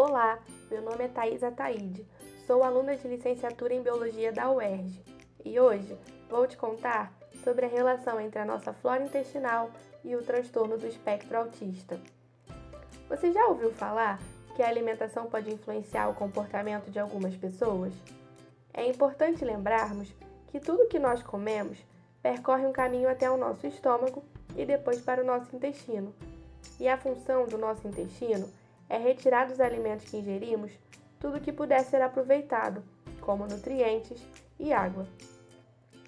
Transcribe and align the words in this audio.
Olá, 0.00 0.38
meu 0.70 0.80
nome 0.80 1.06
é 1.06 1.08
Thais 1.08 1.42
Ataíde, 1.42 2.06
sou 2.46 2.62
aluna 2.62 2.94
de 2.94 3.08
licenciatura 3.08 3.74
em 3.74 3.82
Biologia 3.82 4.30
da 4.30 4.48
UERJ 4.48 5.02
e 5.44 5.58
hoje 5.58 5.98
vou 6.30 6.46
te 6.46 6.56
contar 6.56 7.12
sobre 7.42 7.66
a 7.66 7.68
relação 7.68 8.20
entre 8.20 8.38
a 8.38 8.44
nossa 8.44 8.72
flora 8.72 9.02
intestinal 9.02 9.72
e 10.04 10.14
o 10.14 10.22
transtorno 10.22 10.78
do 10.78 10.86
espectro 10.86 11.36
autista. 11.36 12.00
Você 13.08 13.32
já 13.32 13.44
ouviu 13.48 13.72
falar 13.72 14.20
que 14.54 14.62
a 14.62 14.68
alimentação 14.68 15.26
pode 15.26 15.52
influenciar 15.52 16.08
o 16.08 16.14
comportamento 16.14 16.92
de 16.92 17.00
algumas 17.00 17.34
pessoas? 17.34 17.92
É 18.72 18.86
importante 18.86 19.44
lembrarmos 19.44 20.14
que 20.46 20.60
tudo 20.60 20.86
que 20.86 21.00
nós 21.00 21.24
comemos 21.24 21.76
percorre 22.22 22.64
um 22.66 22.72
caminho 22.72 23.10
até 23.10 23.28
o 23.28 23.36
nosso 23.36 23.66
estômago 23.66 24.22
e 24.56 24.64
depois 24.64 25.00
para 25.00 25.24
o 25.24 25.26
nosso 25.26 25.56
intestino. 25.56 26.14
E 26.78 26.88
a 26.88 26.96
função 26.96 27.46
do 27.46 27.58
nosso 27.58 27.88
intestino 27.88 28.48
é 28.88 28.96
retirar 28.96 29.48
dos 29.48 29.60
alimentos 29.60 30.08
que 30.08 30.16
ingerimos 30.16 30.72
tudo 31.20 31.40
que 31.40 31.52
puder 31.52 31.84
ser 31.84 32.00
aproveitado, 32.00 32.82
como 33.20 33.46
nutrientes 33.46 34.20
e 34.58 34.72
água. 34.72 35.06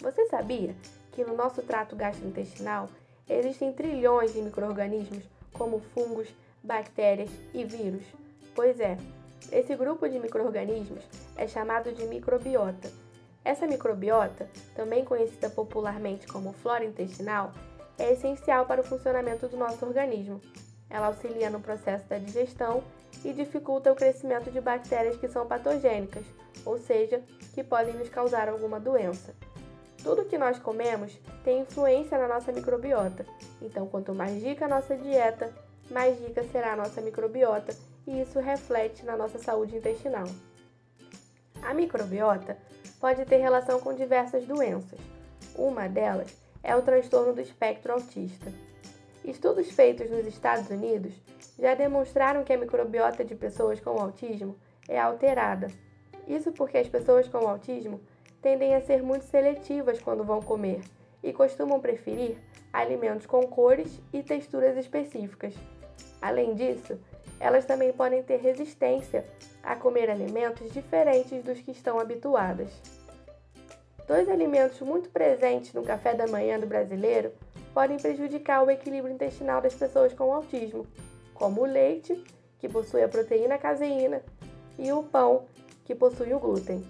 Você 0.00 0.26
sabia 0.26 0.74
que 1.12 1.24
no 1.24 1.36
nosso 1.36 1.62
trato 1.62 1.94
gastrointestinal 1.96 2.88
existem 3.28 3.72
trilhões 3.72 4.32
de 4.32 4.40
micro-organismos 4.40 5.24
como 5.52 5.80
fungos, 5.80 6.28
bactérias 6.62 7.30
e 7.52 7.64
vírus? 7.64 8.04
Pois 8.54 8.80
é, 8.80 8.96
esse 9.52 9.74
grupo 9.74 10.08
de 10.08 10.18
micro-organismos 10.18 11.02
é 11.36 11.46
chamado 11.46 11.92
de 11.92 12.04
microbiota. 12.04 12.90
Essa 13.44 13.66
microbiota, 13.66 14.48
também 14.74 15.04
conhecida 15.04 15.50
popularmente 15.50 16.26
como 16.26 16.52
flora 16.52 16.84
intestinal, 16.84 17.52
é 17.98 18.12
essencial 18.12 18.66
para 18.66 18.80
o 18.80 18.84
funcionamento 18.84 19.48
do 19.48 19.56
nosso 19.56 19.84
organismo. 19.84 20.40
Ela 20.90 21.06
auxilia 21.06 21.48
no 21.48 21.60
processo 21.60 22.06
da 22.08 22.18
digestão 22.18 22.82
e 23.24 23.32
dificulta 23.32 23.92
o 23.92 23.96
crescimento 23.96 24.50
de 24.50 24.60
bactérias 24.60 25.16
que 25.16 25.28
são 25.28 25.46
patogênicas, 25.46 26.24
ou 26.66 26.78
seja, 26.78 27.22
que 27.54 27.62
podem 27.62 27.94
nos 27.94 28.08
causar 28.08 28.48
alguma 28.48 28.80
doença. 28.80 29.34
Tudo 30.02 30.24
que 30.24 30.38
nós 30.38 30.58
comemos 30.58 31.16
tem 31.44 31.60
influência 31.60 32.18
na 32.18 32.26
nossa 32.26 32.50
microbiota, 32.50 33.24
então 33.62 33.86
quanto 33.86 34.14
mais 34.14 34.42
rica 34.42 34.64
a 34.64 34.68
nossa 34.68 34.96
dieta, 34.96 35.52
mais 35.90 36.18
rica 36.18 36.42
será 36.44 36.72
a 36.72 36.76
nossa 36.76 37.00
microbiota 37.00 37.74
e 38.06 38.20
isso 38.20 38.40
reflete 38.40 39.04
na 39.04 39.16
nossa 39.16 39.38
saúde 39.38 39.76
intestinal. 39.76 40.26
A 41.62 41.74
microbiota 41.74 42.56
pode 42.98 43.24
ter 43.26 43.36
relação 43.36 43.80
com 43.80 43.94
diversas 43.94 44.44
doenças. 44.46 44.98
Uma 45.54 45.88
delas 45.88 46.34
é 46.62 46.74
o 46.74 46.82
transtorno 46.82 47.34
do 47.34 47.40
espectro 47.40 47.92
autista. 47.92 48.50
Estudos 49.30 49.70
feitos 49.70 50.10
nos 50.10 50.26
Estados 50.26 50.68
Unidos 50.70 51.14
já 51.56 51.76
demonstraram 51.76 52.42
que 52.42 52.52
a 52.52 52.58
microbiota 52.58 53.24
de 53.24 53.36
pessoas 53.36 53.78
com 53.78 53.90
autismo 53.90 54.56
é 54.88 54.98
alterada. 54.98 55.68
Isso 56.26 56.50
porque 56.50 56.78
as 56.78 56.88
pessoas 56.88 57.28
com 57.28 57.38
autismo 57.48 58.00
tendem 58.42 58.74
a 58.74 58.80
ser 58.80 59.04
muito 59.04 59.24
seletivas 59.26 60.02
quando 60.02 60.24
vão 60.24 60.42
comer 60.42 60.80
e 61.22 61.32
costumam 61.32 61.78
preferir 61.78 62.38
alimentos 62.72 63.24
com 63.24 63.46
cores 63.46 64.00
e 64.12 64.20
texturas 64.20 64.76
específicas. 64.76 65.54
Além 66.20 66.52
disso, 66.56 66.98
elas 67.38 67.64
também 67.64 67.92
podem 67.92 68.24
ter 68.24 68.40
resistência 68.40 69.24
a 69.62 69.76
comer 69.76 70.10
alimentos 70.10 70.72
diferentes 70.72 71.40
dos 71.44 71.60
que 71.60 71.70
estão 71.70 72.00
habituadas. 72.00 72.72
Dois 74.08 74.28
alimentos 74.28 74.80
muito 74.80 75.08
presentes 75.08 75.72
no 75.72 75.84
café 75.84 76.14
da 76.14 76.26
manhã 76.26 76.58
do 76.58 76.66
brasileiro 76.66 77.32
podem 77.74 77.98
prejudicar 77.98 78.62
o 78.62 78.70
equilíbrio 78.70 79.14
intestinal 79.14 79.60
das 79.60 79.74
pessoas 79.74 80.12
com 80.12 80.32
autismo, 80.32 80.86
como 81.34 81.62
o 81.62 81.66
leite, 81.66 82.22
que 82.58 82.68
possui 82.68 83.02
a 83.02 83.08
proteína 83.08 83.58
caseína, 83.58 84.22
e 84.78 84.92
o 84.92 85.02
pão, 85.02 85.46
que 85.84 85.94
possui 85.94 86.32
o 86.32 86.38
glúten. 86.38 86.84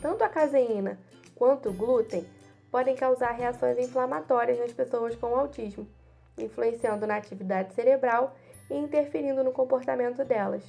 Tanto 0.00 0.24
a 0.24 0.28
caseína 0.28 0.98
quanto 1.34 1.68
o 1.68 1.72
glúten 1.72 2.26
podem 2.70 2.96
causar 2.96 3.32
reações 3.32 3.78
inflamatórias 3.78 4.58
nas 4.58 4.72
pessoas 4.72 5.14
com 5.14 5.36
autismo, 5.36 5.86
influenciando 6.38 7.06
na 7.06 7.16
atividade 7.16 7.74
cerebral 7.74 8.34
e 8.70 8.76
interferindo 8.76 9.44
no 9.44 9.52
comportamento 9.52 10.24
delas. 10.24 10.64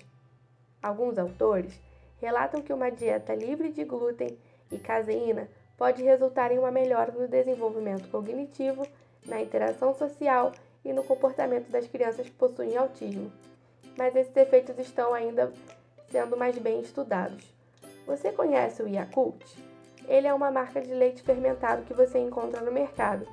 Alguns 0.82 1.18
autores 1.18 1.80
relatam 2.20 2.62
que 2.62 2.74
uma 2.74 2.92
dieta 2.92 3.34
livre 3.34 3.72
de 3.72 3.84
glúten 3.84 4.38
e 4.72 4.78
caseína 4.78 5.48
pode 5.78 6.04
resultar 6.04 6.52
em 6.52 6.60
uma 6.60 6.72
melhora 6.72 7.12
no 7.12 7.28
desenvolvimento 7.28 8.10
cognitivo 8.10 8.86
na 9.26 9.42
interação 9.42 9.94
social 9.94 10.52
e 10.84 10.92
no 10.92 11.04
comportamento 11.04 11.70
das 11.70 11.88
crianças 11.88 12.28
que 12.28 12.36
possuem 12.36 12.76
autismo, 12.78 13.32
mas 13.98 14.16
esses 14.16 14.36
efeitos 14.36 14.78
estão 14.80 15.14
ainda 15.14 15.52
sendo 16.10 16.36
mais 16.36 16.58
bem 16.58 16.82
estudados. 16.82 17.54
Você 18.06 18.32
conhece 18.32 18.84
o 18.84 18.88
Yakult? 18.88 19.44
Ele 20.08 20.28
é 20.28 20.34
uma 20.34 20.52
marca 20.52 20.82
de 20.82 20.94
leite 20.94 21.24
fermentado 21.24 21.84
que 21.84 21.94
você 21.94 22.20
encontra 22.20 22.62
no 22.62 22.72
mercado. 22.72 23.26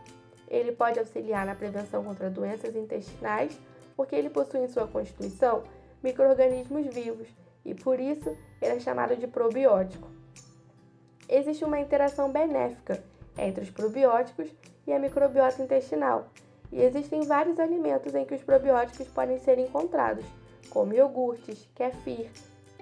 Ele 0.49 0.73
pode 0.73 0.99
auxiliar 0.99 1.45
na 1.45 1.55
prevenção 1.55 2.05
contra 2.05 2.31
doenças 2.31 2.77
intestinais, 2.77 3.59
porque 3.97 4.15
ele 4.15 4.31
possui 4.31 4.61
em 4.61 4.69
sua 4.69 4.87
constituição 4.87 5.65
micro-organismos 6.03 6.87
vivos 6.87 7.29
e 7.65 7.75
por 7.75 8.01
isso 8.01 8.37
ele 8.61 8.77
é 8.77 8.81
chamado 8.81 9.17
de 9.17 9.27
probiótico. 9.27 10.09
Existe 11.29 11.65
uma 11.65 11.79
interação 11.79 12.31
benéfica 12.31 13.03
entre 13.37 13.63
os 13.63 13.71
probióticos 13.71 14.51
e 14.87 14.93
a 14.93 14.99
microbiota 14.99 15.63
intestinal. 15.63 16.29
E 16.73 16.81
existem 16.83 17.23
vários 17.23 17.59
alimentos 17.59 18.15
em 18.15 18.25
que 18.25 18.35
os 18.35 18.43
probióticos 18.43 19.09
podem 19.09 19.39
ser 19.39 19.59
encontrados, 19.59 20.25
como 20.69 20.95
iogurtes, 20.95 21.69
kefir, 21.75 22.31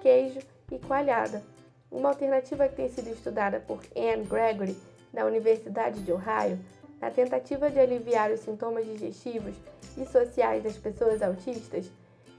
queijo 0.01 0.41
e 0.71 0.79
coalhada. 0.79 1.43
Uma 1.91 2.11
alternativa 2.11 2.69
que 2.69 2.77
tem 2.77 2.89
sido 2.89 3.09
estudada 3.09 3.61
por 3.61 3.81
Anne 3.97 4.25
Gregory, 4.25 4.77
da 5.13 5.25
Universidade 5.25 6.03
de 6.03 6.13
Ohio, 6.13 6.59
na 7.01 7.11
tentativa 7.11 7.71
de 7.71 7.79
aliviar 7.79 8.31
os 8.31 8.41
sintomas 8.41 8.85
digestivos 8.85 9.55
e 9.97 10.05
sociais 10.05 10.63
das 10.63 10.77
pessoas 10.77 11.23
autistas, 11.23 11.91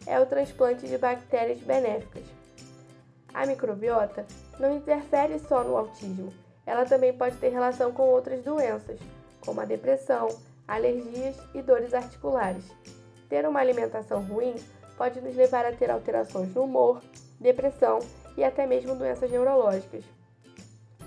é 0.06 0.20
o 0.20 0.26
transplante 0.26 0.88
de 0.88 0.98
bactérias 0.98 1.60
benéficas. 1.60 2.24
A 3.34 3.46
microbiota 3.46 4.26
não 4.60 4.76
interfere 4.76 5.40
só 5.40 5.64
no 5.64 5.78
autismo, 5.78 6.34
ela 6.66 6.86
também 6.86 7.12
pode 7.12 7.38
ter 7.38 7.50
relação 7.50 7.92
com 7.92 8.04
outras 8.04 8.44
doenças, 8.44 9.00
como 9.42 9.62
a 9.62 9.66
depressão, 9.66 10.28
alergias 10.68 11.36
e 11.54 11.62
dores 11.62 11.94
articulares. 11.94 12.64
Ter 13.28 13.48
uma 13.48 13.60
alimentação 13.60 14.22
ruim 14.22 14.56
pode 14.98 15.22
nos 15.22 15.36
levar 15.36 15.66
a 15.66 15.72
ter 15.72 15.90
alterações 15.90 16.54
no 16.54 16.64
humor, 16.64 17.02
depressão 17.40 18.00
e 18.38 18.44
até 18.44 18.66
mesmo 18.66 18.96
doenças 18.96 19.32
neurológicas. 19.32 20.04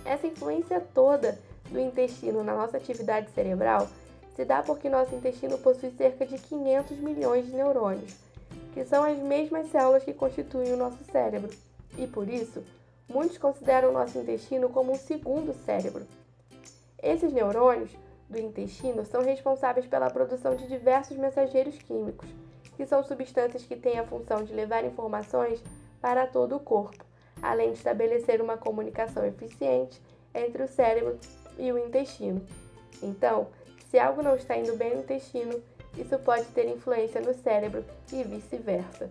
Essa 0.04 0.26
influência 0.26 0.80
toda 0.94 1.38
do 1.70 1.78
intestino 1.78 2.42
na 2.42 2.54
nossa 2.54 2.76
atividade 2.76 3.30
cerebral 3.32 3.88
se 4.34 4.44
dá 4.44 4.62
porque 4.62 4.88
nosso 4.88 5.14
intestino 5.14 5.58
possui 5.58 5.90
cerca 5.90 6.26
de 6.26 6.38
500 6.38 6.98
milhões 6.98 7.46
de 7.46 7.52
neurônios, 7.52 8.14
que 8.72 8.84
são 8.84 9.04
as 9.04 9.18
mesmas 9.18 9.70
células 9.70 10.04
que 10.04 10.14
constituem 10.14 10.72
o 10.72 10.76
nosso 10.76 11.02
cérebro, 11.10 11.50
e 11.98 12.06
por 12.06 12.28
isso, 12.28 12.64
muitos 13.08 13.36
consideram 13.36 13.90
o 13.90 13.92
nosso 13.92 14.18
intestino 14.18 14.70
como 14.70 14.92
um 14.92 14.96
segundo 14.96 15.54
cérebro. 15.64 16.06
Esses 17.02 17.32
neurônios 17.32 17.90
do 18.32 18.40
intestino 18.40 19.04
são 19.04 19.22
responsáveis 19.22 19.86
pela 19.86 20.10
produção 20.10 20.56
de 20.56 20.66
diversos 20.66 21.16
mensageiros 21.16 21.78
químicos, 21.78 22.28
que 22.76 22.86
são 22.86 23.04
substâncias 23.04 23.64
que 23.64 23.76
têm 23.76 23.98
a 23.98 24.06
função 24.06 24.42
de 24.42 24.52
levar 24.52 24.84
informações 24.84 25.62
para 26.00 26.26
todo 26.26 26.56
o 26.56 26.60
corpo, 26.60 27.04
além 27.40 27.72
de 27.72 27.78
estabelecer 27.78 28.40
uma 28.40 28.56
comunicação 28.56 29.24
eficiente 29.24 30.00
entre 30.34 30.62
o 30.62 30.68
cérebro 30.68 31.18
e 31.58 31.70
o 31.70 31.78
intestino. 31.78 32.44
Então, 33.02 33.48
se 33.90 33.98
algo 33.98 34.22
não 34.22 34.34
está 34.34 34.56
indo 34.56 34.74
bem 34.76 34.94
no 34.94 35.02
intestino, 35.02 35.62
isso 35.96 36.18
pode 36.18 36.46
ter 36.46 36.66
influência 36.68 37.20
no 37.20 37.34
cérebro 37.34 37.84
e 38.10 38.24
vice-versa. 38.24 39.10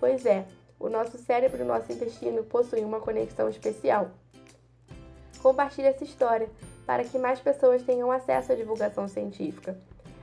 Pois 0.00 0.24
é, 0.24 0.46
o 0.80 0.88
nosso 0.88 1.18
cérebro 1.18 1.58
e 1.60 1.62
o 1.62 1.66
nosso 1.66 1.92
intestino 1.92 2.42
possuem 2.42 2.84
uma 2.84 3.00
conexão 3.00 3.48
especial. 3.48 4.10
Compartilhe 5.42 5.88
essa 5.88 6.04
história 6.04 6.48
para 6.86 7.04
que 7.04 7.18
mais 7.18 7.40
pessoas 7.40 7.82
tenham 7.82 8.10
acesso 8.10 8.52
à 8.52 8.54
divulgação 8.54 9.08
científica. 9.08 9.76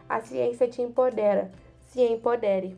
A 0.07 0.21
ciência 0.21 0.67
te 0.67 0.81
empodera. 0.81 1.51
Se 1.89 2.01
empodere. 2.01 2.77